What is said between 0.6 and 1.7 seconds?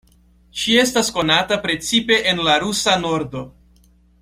Ŝi estas konata